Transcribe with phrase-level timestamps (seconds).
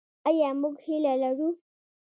[0.27, 1.49] آیا موږ هیله لرو؟